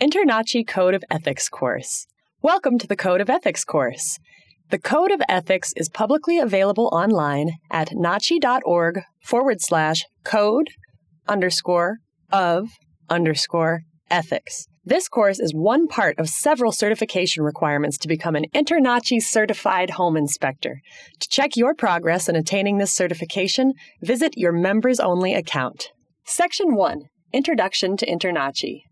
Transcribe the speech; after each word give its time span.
InterNACHI 0.00 0.64
Code 0.64 0.94
of 0.94 1.02
Ethics 1.10 1.48
course. 1.48 2.06
Welcome 2.40 2.78
to 2.78 2.86
the 2.86 2.94
Code 2.94 3.20
of 3.20 3.28
Ethics 3.28 3.64
course. 3.64 4.20
The 4.70 4.78
Code 4.78 5.10
of 5.10 5.20
Ethics 5.28 5.72
is 5.74 5.88
publicly 5.88 6.38
available 6.38 6.88
online 6.92 7.54
at 7.72 7.88
nachi.org 7.88 9.00
forward 9.24 9.60
slash 9.60 10.04
code 10.22 10.68
underscore 11.26 11.96
of 12.30 12.68
underscore 13.10 13.80
ethics. 14.08 14.68
This 14.84 15.08
course 15.08 15.40
is 15.40 15.52
one 15.52 15.88
part 15.88 16.16
of 16.16 16.28
several 16.28 16.70
certification 16.70 17.42
requirements 17.42 17.98
to 17.98 18.08
become 18.08 18.36
an 18.36 18.44
InterNACHI 18.54 19.20
certified 19.20 19.90
home 19.90 20.16
inspector. 20.16 20.80
To 21.18 21.28
check 21.28 21.56
your 21.56 21.74
progress 21.74 22.28
in 22.28 22.36
attaining 22.36 22.78
this 22.78 22.92
certification, 22.92 23.72
visit 24.00 24.34
your 24.36 24.52
members 24.52 25.00
only 25.00 25.34
account. 25.34 25.90
Section 26.24 26.76
1 26.76 27.00
Introduction 27.32 27.96
to 27.96 28.06
InterNACHI. 28.06 28.82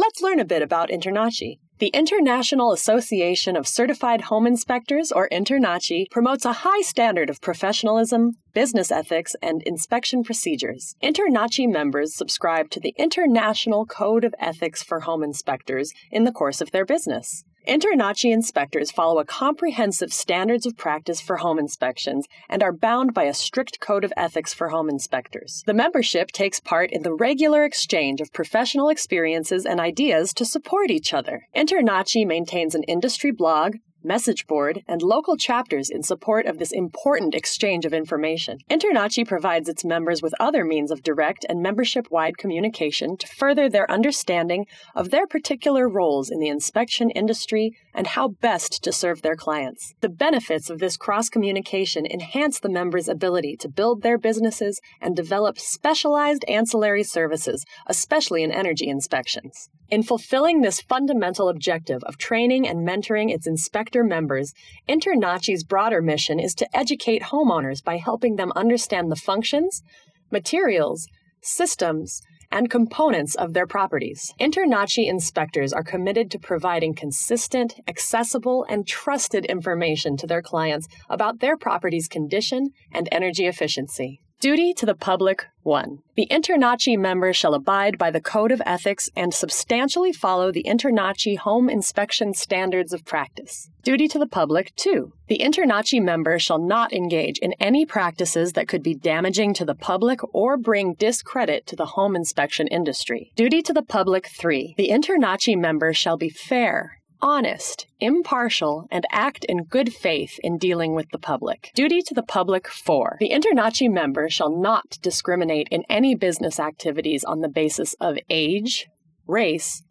Let's 0.00 0.22
learn 0.22 0.38
a 0.38 0.44
bit 0.44 0.62
about 0.62 0.90
InterNACHI. 0.90 1.58
The 1.80 1.88
International 1.88 2.70
Association 2.70 3.56
of 3.56 3.66
Certified 3.66 4.20
Home 4.20 4.46
Inspectors, 4.46 5.10
or 5.10 5.28
InterNACHI, 5.30 6.08
promotes 6.08 6.44
a 6.44 6.62
high 6.62 6.82
standard 6.82 7.28
of 7.28 7.40
professionalism, 7.40 8.34
business 8.54 8.92
ethics, 8.92 9.34
and 9.42 9.60
inspection 9.64 10.22
procedures. 10.22 10.94
InterNACHI 11.02 11.66
members 11.72 12.14
subscribe 12.14 12.70
to 12.70 12.78
the 12.78 12.94
International 12.96 13.84
Code 13.86 14.22
of 14.22 14.36
Ethics 14.38 14.84
for 14.84 15.00
Home 15.00 15.24
Inspectors 15.24 15.90
in 16.12 16.22
the 16.22 16.30
course 16.30 16.60
of 16.60 16.70
their 16.70 16.84
business. 16.84 17.42
InterNACHI 17.68 18.32
inspectors 18.32 18.90
follow 18.90 19.18
a 19.18 19.26
comprehensive 19.26 20.10
standards 20.10 20.64
of 20.64 20.78
practice 20.78 21.20
for 21.20 21.36
home 21.36 21.58
inspections 21.58 22.26
and 22.48 22.62
are 22.62 22.72
bound 22.72 23.12
by 23.12 23.24
a 23.24 23.34
strict 23.34 23.78
code 23.78 24.04
of 24.04 24.12
ethics 24.16 24.54
for 24.54 24.70
home 24.70 24.88
inspectors. 24.88 25.64
The 25.66 25.74
membership 25.74 26.32
takes 26.32 26.60
part 26.60 26.90
in 26.90 27.02
the 27.02 27.12
regular 27.12 27.64
exchange 27.64 28.22
of 28.22 28.32
professional 28.32 28.88
experiences 28.88 29.66
and 29.66 29.80
ideas 29.80 30.32
to 30.34 30.46
support 30.46 30.90
each 30.90 31.12
other. 31.12 31.46
InterNACHI 31.54 32.26
maintains 32.26 32.74
an 32.74 32.84
industry 32.84 33.32
blog, 33.32 33.76
message 34.02 34.46
board, 34.46 34.82
and 34.86 35.02
local 35.02 35.36
chapters 35.36 35.90
in 35.90 36.02
support 36.02 36.46
of 36.46 36.58
this 36.58 36.72
important 36.72 37.34
exchange 37.34 37.84
of 37.84 37.92
information. 37.92 38.58
InterNACHI 38.70 39.26
provides 39.26 39.68
its 39.68 39.84
members 39.84 40.22
with 40.22 40.34
other 40.40 40.64
means 40.64 40.90
of 40.90 41.02
direct 41.02 41.44
and 41.48 41.62
membership 41.62 42.10
wide 42.10 42.38
communication 42.38 43.16
to 43.16 43.26
further 43.26 43.68
their 43.68 43.90
understanding 43.90 44.66
of 44.94 45.10
their 45.10 45.26
particular 45.26 45.88
roles 45.88 46.30
in 46.30 46.38
the 46.38 46.48
inspection 46.48 47.10
industry 47.10 47.72
and 47.94 48.08
how 48.08 48.28
best 48.28 48.82
to 48.84 48.92
serve 48.92 49.22
their 49.22 49.36
clients. 49.36 49.94
The 50.00 50.08
benefits 50.08 50.70
of 50.70 50.78
this 50.78 50.96
cross 50.96 51.28
communication 51.28 52.06
enhance 52.06 52.60
the 52.60 52.68
members' 52.68 53.08
ability 53.08 53.56
to 53.60 53.68
build 53.68 54.02
their 54.02 54.18
businesses 54.18 54.80
and 55.00 55.16
develop 55.16 55.58
specialized 55.58 56.44
ancillary 56.46 57.02
services, 57.02 57.64
especially 57.86 58.42
in 58.42 58.52
energy 58.52 58.88
inspections. 58.88 59.68
In 59.90 60.02
fulfilling 60.02 60.60
this 60.60 60.82
fundamental 60.82 61.48
objective 61.48 62.04
of 62.04 62.18
training 62.18 62.68
and 62.68 62.86
mentoring 62.86 63.32
its 63.32 63.46
inspector 63.46 64.04
members, 64.04 64.52
InterNACHI's 64.86 65.64
broader 65.64 66.02
mission 66.02 66.38
is 66.38 66.54
to 66.56 66.76
educate 66.76 67.22
homeowners 67.22 67.82
by 67.82 67.96
helping 67.96 68.36
them 68.36 68.52
understand 68.54 69.10
the 69.10 69.16
functions, 69.16 69.82
materials, 70.30 71.08
systems, 71.40 72.20
and 72.52 72.70
components 72.70 73.34
of 73.34 73.54
their 73.54 73.66
properties. 73.66 74.34
InterNACHI 74.38 75.08
inspectors 75.08 75.72
are 75.72 75.82
committed 75.82 76.30
to 76.30 76.38
providing 76.38 76.94
consistent, 76.94 77.80
accessible, 77.88 78.66
and 78.68 78.86
trusted 78.86 79.46
information 79.46 80.18
to 80.18 80.26
their 80.26 80.42
clients 80.42 80.86
about 81.08 81.40
their 81.40 81.56
property's 81.56 82.08
condition 82.08 82.72
and 82.92 83.08
energy 83.10 83.46
efficiency. 83.46 84.20
Duty 84.40 84.72
to 84.74 84.86
the 84.86 84.94
public 84.94 85.46
1. 85.64 85.98
The 86.14 86.28
InterNACHI 86.30 86.96
member 86.96 87.32
shall 87.32 87.54
abide 87.54 87.98
by 87.98 88.12
the 88.12 88.20
Code 88.20 88.52
of 88.52 88.62
Ethics 88.64 89.10
and 89.16 89.34
substantially 89.34 90.12
follow 90.12 90.52
the 90.52 90.62
InterNACHI 90.62 91.38
Home 91.38 91.68
Inspection 91.68 92.32
Standards 92.32 92.92
of 92.92 93.04
Practice. 93.04 93.68
Duty 93.82 94.06
to 94.06 94.16
the 94.16 94.28
public 94.28 94.72
2. 94.76 95.12
The 95.26 95.40
InterNACHI 95.40 96.00
member 96.00 96.38
shall 96.38 96.60
not 96.60 96.92
engage 96.92 97.38
in 97.38 97.52
any 97.54 97.84
practices 97.84 98.52
that 98.52 98.68
could 98.68 98.84
be 98.84 98.94
damaging 98.94 99.54
to 99.54 99.64
the 99.64 99.74
public 99.74 100.20
or 100.32 100.56
bring 100.56 100.94
discredit 100.94 101.66
to 101.66 101.74
the 101.74 101.86
home 101.86 102.14
inspection 102.14 102.68
industry. 102.68 103.32
Duty 103.34 103.60
to 103.62 103.72
the 103.72 103.82
public 103.82 104.28
3. 104.28 104.74
The 104.76 104.90
InterNACHI 104.90 105.58
member 105.58 105.92
shall 105.92 106.16
be 106.16 106.28
fair, 106.28 106.97
honest, 107.20 107.86
impartial, 108.00 108.86
and 108.90 109.04
act 109.10 109.44
in 109.44 109.64
good 109.64 109.92
faith 109.92 110.38
in 110.42 110.58
dealing 110.58 110.94
with 110.94 111.10
the 111.10 111.18
public. 111.18 111.70
Duty 111.74 112.00
to 112.02 112.14
the 112.14 112.22
public 112.22 112.68
4. 112.68 113.16
The 113.20 113.30
InterNACHI 113.30 113.90
member 113.90 114.28
shall 114.28 114.54
not 114.54 114.98
discriminate 115.02 115.68
in 115.70 115.84
any 115.88 116.14
business 116.14 116.60
activities 116.60 117.24
on 117.24 117.40
the 117.40 117.48
basis 117.48 117.94
of 118.00 118.18
age, 118.30 118.86
race, 119.26 119.82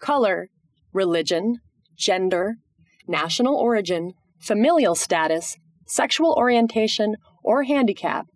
color, 0.00 0.48
religion, 0.92 1.58
gender, 1.96 2.56
national 3.06 3.54
origin, 3.54 4.12
familial 4.38 4.94
status, 4.94 5.56
sexual 5.86 6.34
orientation, 6.36 7.16
or 7.42 7.64
handicap, 7.64 8.26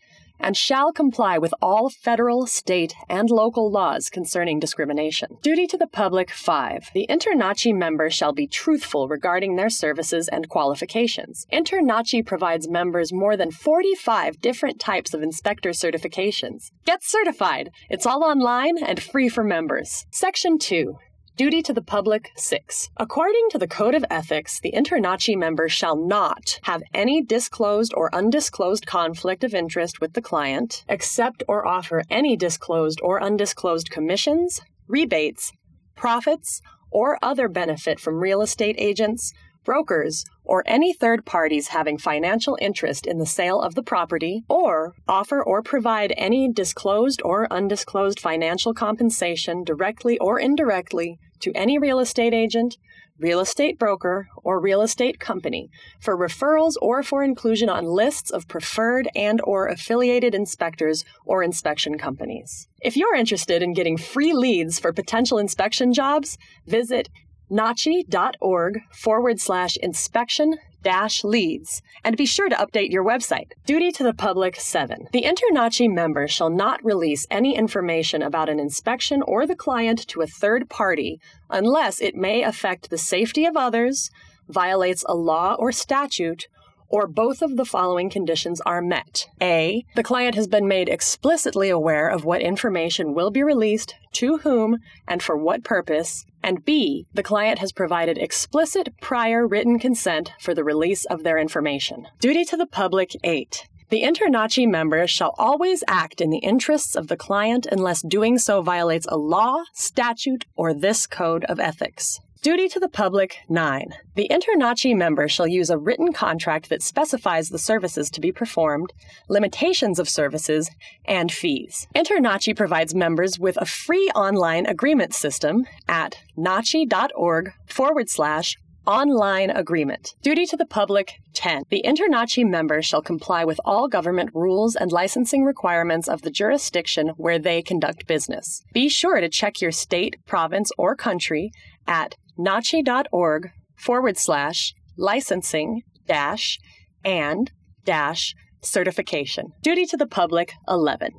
and 0.45 0.59
shall 0.59 0.93
comply 0.93 1.39
with 1.39 1.55
all 1.63 1.89
federal, 1.89 2.47
state, 2.47 2.95
and 3.09 3.31
local 3.31 3.71
laws 3.71 4.11
concerning 4.11 4.61
discrimination. 4.61 5.39
Duty 5.41 5.67
to 5.67 5.79
the 5.79 5.87
public 5.87 6.31
5. 6.31 6.91
The 6.93 7.07
InterNACHI 7.09 7.75
member 7.75 8.11
shall 8.11 8.35
be 8.35 8.47
truthful 8.47 9.09
regarding 9.09 9.57
their 9.57 9.71
services 9.71 10.29
and 10.29 10.51
qualifications. 10.51 11.47
InterNACHI 11.51 12.27
provides 12.27 12.69
members 12.69 13.11
more 13.11 13.39
than 13.39 13.51
45 13.51 14.43
different 14.43 14.79
types 14.79 15.15
of 15.15 15.23
inspector 15.23 15.71
certifications. 15.71 16.71
Get 16.85 17.03
certified! 17.03 17.71
It's 17.89 18.05
all 18.05 18.23
online 18.23 18.77
and 18.77 19.03
free 19.03 19.31
for 19.31 19.45
members. 19.45 20.05
Section 20.11 20.59
2. 20.59 20.95
Duty 21.37 21.63
to 21.63 21.73
the 21.73 21.83
public 21.83 22.31
6. 22.37 22.91
According 22.97 23.49
to 23.51 23.59
the 23.59 23.67
Code 23.67 23.97
of 23.97 24.05
Ethics, 24.09 24.61
the 24.61 24.71
InterNACHI 24.71 25.37
member 25.37 25.69
shall 25.69 25.97
not 25.97 26.61
have 26.63 26.85
any 26.95 27.23
disclosed 27.23 27.93
or 27.97 28.15
undisclosed 28.15 28.87
conflict 28.87 29.43
of 29.43 29.53
interest 29.53 30.01
with 30.01 30.13
the 30.13 30.23
client, 30.23 30.85
accept 30.89 31.43
or 31.49 31.67
offer 31.67 32.05
any 32.09 32.37
disclosed 32.37 33.01
or 33.03 33.21
undisclosed 33.21 33.91
commissions, 33.91 34.61
rebates, 34.87 35.51
profits, 35.97 36.63
or 36.93 37.19
other 37.21 37.49
benefit 37.49 37.99
from 37.99 38.21
real 38.21 38.41
estate 38.41 38.77
agents, 38.79 39.33
brokers, 39.65 40.25
or 40.45 40.63
any 40.67 40.93
third 40.93 41.25
parties 41.25 41.69
having 41.69 41.99
financial 41.99 42.57
interest 42.61 43.07
in 43.07 43.19
the 43.19 43.27
sale 43.27 43.61
of 43.61 43.75
the 43.75 43.83
property, 43.83 44.45
or 44.49 44.95
offer 45.09 45.43
or 45.43 45.63
provide 45.63 46.13
any 46.17 46.51
disclosed 46.53 47.23
or 47.25 47.53
undisclosed 47.53 48.21
financial 48.21 48.75
compensation 48.75 49.65
directly 49.65 50.19
or 50.19 50.39
indirectly 50.39 51.19
to 51.41 51.53
any 51.55 51.79
real 51.79 51.99
estate 51.99 52.33
agent, 52.35 52.77
real 53.19 53.39
estate 53.39 53.79
broker, 53.79 54.27
or 54.43 54.61
real 54.61 54.83
estate 54.83 55.21
company 55.21 55.71
for 56.01 56.17
referrals 56.17 56.75
or 56.83 57.03
for 57.03 57.23
inclusion 57.23 57.69
on 57.69 57.85
lists 57.85 58.31
of 58.31 58.49
preferred 58.49 59.09
and 59.15 59.41
or 59.45 59.69
affiliated 59.69 60.35
inspectors 60.35 61.05
or 61.25 61.43
inspection 61.43 61.97
companies. 61.97 62.69
If 62.81 62.97
you're 62.97 63.15
interested 63.15 63.63
in 63.63 63.73
getting 63.73 63.97
free 63.97 64.33
leads 64.33 64.79
for 64.79 64.93
potential 64.93 65.39
inspection 65.39 65.93
jobs, 65.93 66.37
visit 66.67 67.09
nachi.org 67.51 68.81
forward 68.91 69.41
slash 69.41 69.77
inspection 69.77 70.57
dash 70.85 71.25
leads 71.25 71.83
and 72.05 72.17
be 72.17 72.27
sure 72.27 72.49
to 72.49 72.57
update 72.57 72.91
your 72.91 73.05
website. 73.05 73.53
Duty 73.67 73.91
to 73.93 74.05
the 74.05 74.15
public 74.15 74.57
7. 74.57 75.09
The 75.13 75.23
InterNACHI 75.23 75.93
member 75.93 76.29
shall 76.29 76.51
not 76.51 76.85
release 76.85 77.27
any 77.31 77.57
information 77.57 78.23
about 78.23 78.49
an 78.49 78.61
inspection 78.61 79.23
or 79.23 79.47
the 79.47 79.57
client 79.57 80.07
to 80.09 80.21
a 80.21 80.27
third 80.27 80.69
party 80.69 81.21
unless 81.51 82.01
it 82.01 82.15
may 82.15 82.43
affect 82.43 82.91
the 82.91 82.99
safety 82.99 83.47
of 83.47 83.57
others, 83.57 84.11
violates 84.49 85.05
a 85.09 85.15
law 85.15 85.55
or 85.59 85.73
statute, 85.73 86.47
or 86.89 87.07
both 87.07 87.43
of 87.43 87.57
the 87.57 87.65
following 87.65 88.11
conditions 88.11 88.61
are 88.63 88.83
met. 88.83 89.27
A. 89.41 89.85
The 89.97 90.03
client 90.03 90.35
has 90.35 90.47
been 90.47 90.69
made 90.69 90.89
explicitly 90.89 91.71
aware 91.71 92.09
of 92.09 92.25
what 92.25 92.41
information 92.41 93.15
will 93.15 93.31
be 93.31 93.43
released, 93.43 93.95
to 94.13 94.39
whom, 94.39 94.79
and 95.09 95.23
for 95.23 95.37
what 95.37 95.65
purpose. 95.65 96.25
And 96.43 96.65
B. 96.65 97.07
The 97.15 97.23
client 97.23 97.59
has 97.59 97.73
provided 97.73 98.19
explicit 98.19 98.95
prior 99.01 99.47
written 99.47 99.79
consent 99.79 100.33
for 100.41 100.55
the 100.55 100.65
release 100.65 101.05
of 101.07 101.23
their 101.23 101.39
information. 101.39 102.07
Duty 102.21 102.45
to 102.47 102.57
the 102.57 102.67
public 102.67 103.13
8. 103.25 103.69
The 103.91 104.03
InterNACHI 104.03 104.69
member 104.69 105.07
shall 105.07 105.35
always 105.39 105.85
act 105.87 106.21
in 106.21 106.31
the 106.31 106.39
interests 106.39 106.97
of 106.97 107.09
the 107.09 107.17
client 107.17 107.67
unless 107.71 108.03
doing 108.03 108.39
so 108.39 108.63
violates 108.63 109.07
a 109.09 109.17
law, 109.17 109.63
statute, 109.73 110.47
or 110.57 110.75
this 110.75 111.07
code 111.07 111.45
of 111.45 111.61
ethics. 111.61 112.19
Duty 112.45 112.69
to 112.69 112.79
the 112.79 112.91
public 112.91 113.39
9. 113.49 113.95
The 114.17 114.31
InterNACHI 114.31 114.95
member 114.95 115.29
shall 115.29 115.47
use 115.47 115.71
a 115.71 115.79
written 115.79 116.13
contract 116.13 116.69
that 116.69 116.83
specifies 116.83 117.49
the 117.49 117.59
services 117.59 118.11
to 118.11 118.21
be 118.21 118.33
performed, 118.33 118.93
limitations 119.31 119.99
of 119.99 120.11
services, 120.11 120.71
and 121.07 121.33
fees. 121.33 121.87
InterNACHI 121.97 122.55
provides 122.55 122.95
members 122.95 123.39
with 123.39 123.57
a 123.57 123.65
free 123.65 124.11
online 124.15 124.67
agreement 124.67 125.15
system 125.15 125.65
at 125.89 126.19
nachi.org 126.37 127.51
forward 127.67 128.11
slash 128.11 128.59
Online 128.87 129.49
Agreement. 129.49 130.15
Duty 130.21 130.45
to 130.45 130.59
the 130.59 130.67
public 130.67 131.15
10. 131.33 131.63
The 131.71 131.83
InterNACHI 131.87 132.45
member 132.45 132.83
shall 132.83 133.01
comply 133.01 133.47
with 133.47 133.59
all 133.65 133.89
government 133.89 134.29
rules 134.35 134.77
and 134.77 134.93
licensing 134.93 135.45
requirements 135.45 136.07
of 136.07 136.21
the 136.21 136.31
jurisdiction 136.31 137.09
where 137.17 137.39
they 137.39 137.63
conduct 137.63 138.07
business. 138.07 138.61
Be 138.75 138.91
sure 138.91 139.23
to 139.23 139.31
check 139.31 139.63
your 139.63 139.73
state, 139.73 140.17
province, 140.27 140.71
or 140.77 140.95
country 140.95 141.51
at 141.87 142.17
nachi.org 142.39 143.51
forward 143.77 144.17
slash 144.17 144.75
licensing 144.97 145.83
dash 146.07 146.59
and 147.05 147.51
dash 147.85 148.35
certification. 148.63 149.53
Duty 149.63 149.87
to 149.87 149.97
the 149.97 150.07
public 150.07 150.55
11. 150.69 151.13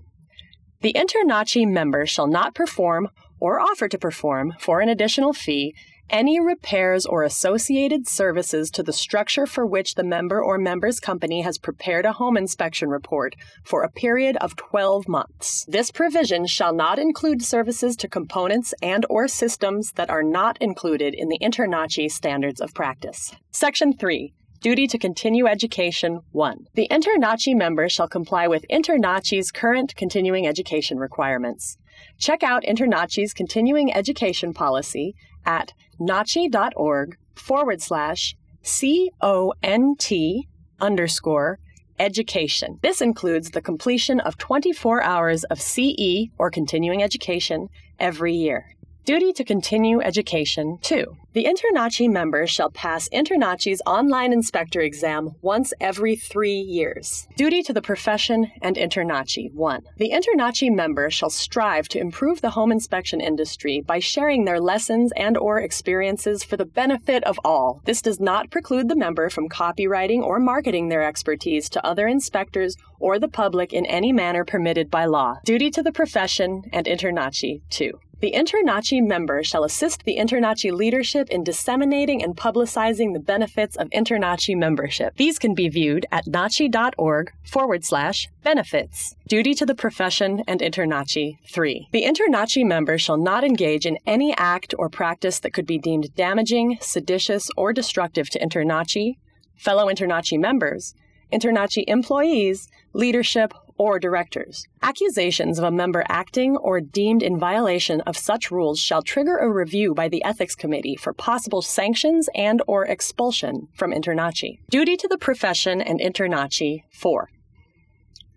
The 0.81 0.93
InterNACHI 0.93 1.67
member 1.67 2.05
shall 2.05 2.27
not 2.27 2.55
perform 2.55 3.09
or 3.39 3.59
offer 3.59 3.87
to 3.87 3.97
perform 3.97 4.53
for 4.59 4.81
an 4.81 4.89
additional 4.89 5.33
fee 5.33 5.75
any 6.09 6.39
repairs 6.39 7.05
or 7.05 7.23
associated 7.23 8.07
services 8.07 8.69
to 8.71 8.83
the 8.83 8.93
structure 8.93 9.45
for 9.45 9.65
which 9.65 9.95
the 9.95 10.03
member 10.03 10.41
or 10.41 10.57
member's 10.57 10.99
company 10.99 11.41
has 11.41 11.57
prepared 11.57 12.05
a 12.05 12.13
home 12.13 12.37
inspection 12.37 12.89
report 12.89 13.35
for 13.63 13.83
a 13.83 13.91
period 13.91 14.37
of 14.37 14.55
12 14.55 15.07
months. 15.07 15.65
This 15.67 15.91
provision 15.91 16.45
shall 16.45 16.73
not 16.73 16.99
include 16.99 17.41
services 17.41 17.95
to 17.97 18.07
components 18.07 18.73
and 18.81 19.05
or 19.09 19.27
systems 19.27 19.91
that 19.93 20.09
are 20.09 20.23
not 20.23 20.57
included 20.61 21.13
in 21.13 21.29
the 21.29 21.39
InterNACHI 21.39 22.11
standards 22.11 22.61
of 22.61 22.73
practice. 22.73 23.35
Section 23.51 23.93
3 23.93 24.33
Duty 24.61 24.87
to 24.87 24.97
continue 24.97 25.45
education 25.45 26.21
1. 26.31 26.65
The 26.73 26.87
InterNACHI 26.89 27.55
member 27.55 27.87
shall 27.87 28.07
comply 28.07 28.47
with 28.47 28.65
InterNACHI's 28.71 29.51
current 29.51 29.95
continuing 29.95 30.47
education 30.47 30.97
requirements. 30.97 31.77
Check 32.17 32.41
out 32.41 32.63
InterNACHI's 32.63 33.33
continuing 33.33 33.93
education 33.93 34.53
policy 34.53 35.13
at 35.45 35.73
nachi.org 35.99 37.17
forward 37.35 37.81
slash 37.81 38.35
C 38.61 39.11
O 39.21 39.53
N 39.61 39.95
T 39.97 40.47
underscore 40.79 41.59
education. 41.99 42.79
This 42.81 43.01
includes 43.01 43.51
the 43.51 43.61
completion 43.61 44.19
of 44.19 44.37
24 44.37 45.01
hours 45.01 45.43
of 45.45 45.61
CE 45.61 46.29
or 46.37 46.51
continuing 46.51 47.01
education 47.01 47.69
every 47.99 48.33
year. 48.33 48.74
Duty 49.05 49.33
to 49.33 49.43
continue 49.43 50.01
education 50.01 50.79
2. 50.81 51.15
The 51.33 51.45
InterNACHI 51.45 52.09
member 52.09 52.47
shall 52.47 52.71
pass 52.71 53.07
InterNACHI's 53.09 53.81
online 53.85 54.33
inspector 54.33 54.81
exam 54.81 55.35
once 55.43 55.73
every 55.79 56.15
three 56.15 56.57
years. 56.57 57.27
Duty 57.35 57.61
to 57.63 57.73
the 57.73 57.83
profession 57.83 58.51
and 58.63 58.77
InterNACHI 58.77 59.53
1. 59.53 59.83
The 59.97 60.11
InterNACHI 60.11 60.73
member 60.73 61.11
shall 61.11 61.29
strive 61.29 61.87
to 61.89 61.99
improve 61.99 62.41
the 62.41 62.51
home 62.51 62.71
inspection 62.71 63.21
industry 63.21 63.79
by 63.85 63.99
sharing 63.99 64.45
their 64.45 64.59
lessons 64.59 65.11
and 65.15 65.37
or 65.37 65.59
experiences 65.59 66.43
for 66.43 66.57
the 66.57 66.65
benefit 66.65 67.23
of 67.25 67.39
all. 67.45 67.81
This 67.85 68.01
does 68.01 68.19
not 68.19 68.49
preclude 68.49 68.87
the 68.87 68.95
member 68.95 69.29
from 69.29 69.49
copyrighting 69.49 70.23
or 70.23 70.39
marketing 70.39 70.89
their 70.89 71.03
expertise 71.03 71.69
to 71.69 71.85
other 71.85 72.07
inspectors 72.07 72.75
or 72.99 73.19
the 73.19 73.27
public 73.27 73.71
in 73.71 73.85
any 73.85 74.11
manner 74.11 74.45
permitted 74.45 74.89
by 74.89 75.05
law. 75.05 75.35
Duty 75.43 75.69
to 75.69 75.83
the 75.83 75.91
profession 75.91 76.63
and 76.73 76.87
InterNACHI 76.87 77.61
2. 77.69 77.99
The 78.21 78.31
InterNACHI 78.31 79.05
member 79.05 79.43
shall 79.43 79.63
assist 79.65 80.03
the 80.03 80.17
InterNACHI 80.17 80.71
leadership 80.71 81.29
in 81.29 81.43
disseminating 81.43 82.23
and 82.23 82.35
publicizing 82.35 83.13
the 83.13 83.19
benefits 83.19 83.75
of 83.75 83.89
InterNACHI 83.89 84.55
membership. 84.55 85.15
These 85.17 85.37
can 85.37 85.53
be 85.53 85.67
viewed 85.67 86.05
at 86.11 86.25
nachi.org 86.25 87.33
forward 87.43 87.83
slash 87.83 88.29
benefits. 88.41 89.15
Duty 89.27 89.53
to 89.55 89.65
the 89.65 89.75
profession 89.75 90.43
and 90.47 90.61
InterNACHI 90.61 91.39
3. 91.49 91.89
The 91.91 92.03
InterNACHI 92.03 92.65
member 92.65 92.97
shall 92.97 93.17
not 93.17 93.43
engage 93.43 93.85
in 93.85 93.97
any 94.05 94.33
act 94.37 94.73
or 94.79 94.89
practice 94.89 95.39
that 95.39 95.53
could 95.53 95.67
be 95.67 95.77
deemed 95.77 96.15
damaging, 96.15 96.77
seditious, 96.79 97.49
or 97.57 97.73
destructive 97.73 98.29
to 98.29 98.39
InterNACHI, 98.39 99.17
fellow 99.57 99.87
InterNACHI 99.87 100.39
members, 100.39 100.93
InterNACHI 101.33 101.83
employees, 101.87 102.69
leadership, 102.93 103.53
or 103.77 103.99
directors. 103.99 104.65
Accusations 104.81 105.57
of 105.57 105.65
a 105.65 105.71
member 105.71 106.03
acting 106.07 106.55
or 106.57 106.79
deemed 106.79 107.21
in 107.21 107.37
violation 107.39 108.01
of 108.01 108.17
such 108.17 108.51
rules 108.51 108.79
shall 108.79 109.01
trigger 109.01 109.37
a 109.37 109.51
review 109.51 109.93
by 109.93 110.07
the 110.07 110.23
ethics 110.23 110.55
committee 110.55 110.95
for 110.95 111.13
possible 111.13 111.61
sanctions 111.61 112.29
and 112.35 112.61
or 112.67 112.85
expulsion 112.85 113.67
from 113.73 113.91
InterNACHI. 113.91 114.59
Duty 114.69 114.95
to 114.97 115.07
the 115.07 115.17
profession 115.17 115.81
and 115.81 115.99
InterNACHI 115.99 116.83
4. 116.91 117.29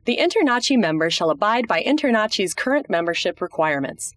The 0.05 0.19
InterNACHI 0.19 0.79
member 0.79 1.11
shall 1.11 1.31
abide 1.31 1.69
by 1.69 1.83
InterNACHI's 1.83 2.55
current 2.55 2.89
membership 2.89 3.41
requirements. 3.41 4.15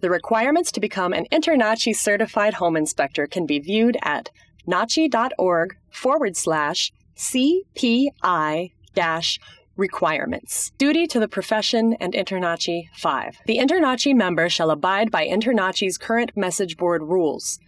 The 0.00 0.10
requirements 0.10 0.70
to 0.72 0.80
become 0.80 1.12
an 1.12 1.26
InterNACHI 1.32 1.94
certified 1.96 2.54
home 2.54 2.76
inspector 2.76 3.26
can 3.26 3.46
be 3.46 3.58
viewed 3.58 3.96
at 4.02 4.30
nachi.org 4.66 5.76
forward 5.90 6.36
slash 6.36 6.92
CPI 7.16 8.72
dash 8.94 9.40
requirements. 9.78 10.72
Duty 10.76 11.06
to 11.06 11.18
the 11.18 11.28
profession 11.28 11.94
and 11.94 12.12
InterNACHI 12.12 12.88
5. 12.94 13.38
The 13.46 13.58
InterNACHI 13.58 14.14
member 14.14 14.50
shall 14.50 14.70
abide 14.70 15.10
by 15.10 15.26
InterNACHI's 15.26 15.96
current 15.96 16.36
message 16.36 16.76
board 16.76 17.02
rules. 17.02 17.58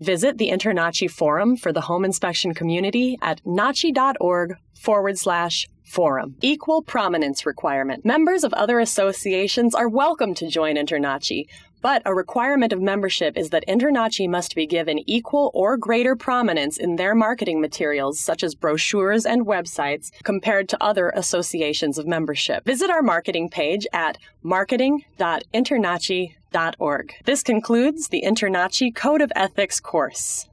Visit 0.00 0.36
the 0.36 0.50
InterNACHI 0.50 1.10
forum 1.10 1.56
for 1.56 1.72
the 1.72 1.82
home 1.82 2.04
inspection 2.04 2.52
community 2.52 3.16
at 3.22 3.42
nachi.org 3.44 4.56
forward 4.74 5.16
slash 5.16 5.68
forum. 5.84 6.34
Equal 6.40 6.82
prominence 6.82 7.46
requirement. 7.46 8.04
Members 8.04 8.44
of 8.44 8.52
other 8.54 8.80
associations 8.80 9.74
are 9.74 9.88
welcome 9.88 10.34
to 10.34 10.48
join 10.48 10.76
InterNACHI, 10.76 11.46
but 11.82 12.00
a 12.06 12.14
requirement 12.14 12.72
of 12.72 12.80
membership 12.80 13.36
is 13.36 13.50
that 13.50 13.66
InterNACHI 13.68 14.26
must 14.28 14.54
be 14.54 14.66
given 14.66 15.00
equal 15.06 15.50
or 15.52 15.76
greater 15.76 16.16
prominence 16.16 16.78
in 16.78 16.96
their 16.96 17.14
marketing 17.14 17.60
materials, 17.60 18.18
such 18.18 18.42
as 18.42 18.54
brochures 18.54 19.26
and 19.26 19.44
websites, 19.44 20.10
compared 20.22 20.70
to 20.70 20.82
other 20.82 21.12
associations 21.14 21.98
of 21.98 22.06
membership. 22.06 22.64
Visit 22.64 22.88
our 22.88 23.02
marketing 23.02 23.50
page 23.50 23.86
at 23.92 24.16
marketing.internachi.org. 24.42 27.14
This 27.24 27.42
concludes 27.42 28.08
the 28.08 28.22
InterNACHI 28.24 28.94
Code 28.94 29.20
of 29.20 29.30
Ethics 29.34 29.80
course. 29.80 30.46